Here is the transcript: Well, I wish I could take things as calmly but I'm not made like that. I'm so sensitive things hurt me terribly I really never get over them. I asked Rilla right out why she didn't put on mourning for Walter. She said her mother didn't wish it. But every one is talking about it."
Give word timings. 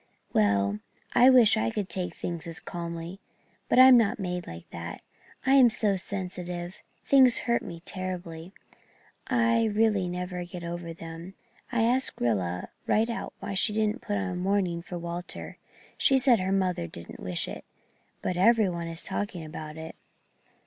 Well, 0.33 0.79
I 1.13 1.29
wish 1.29 1.55
I 1.57 1.69
could 1.69 1.87
take 1.87 2.15
things 2.15 2.47
as 2.47 2.59
calmly 2.59 3.19
but 3.69 3.77
I'm 3.77 3.97
not 3.99 4.17
made 4.17 4.47
like 4.47 4.67
that. 4.71 5.03
I'm 5.45 5.69
so 5.69 5.95
sensitive 5.95 6.79
things 7.05 7.41
hurt 7.45 7.61
me 7.61 7.81
terribly 7.85 8.51
I 9.27 9.65
really 9.65 10.07
never 10.09 10.43
get 10.43 10.63
over 10.63 10.91
them. 10.91 11.35
I 11.71 11.83
asked 11.83 12.19
Rilla 12.19 12.69
right 12.87 13.11
out 13.11 13.35
why 13.41 13.53
she 13.53 13.73
didn't 13.73 14.01
put 14.01 14.17
on 14.17 14.39
mourning 14.39 14.81
for 14.81 14.97
Walter. 14.97 15.59
She 15.99 16.17
said 16.17 16.39
her 16.39 16.51
mother 16.51 16.87
didn't 16.87 17.19
wish 17.19 17.47
it. 17.47 17.63
But 18.23 18.37
every 18.37 18.69
one 18.69 18.87
is 18.87 19.03
talking 19.03 19.45
about 19.45 19.77
it." 19.77 19.95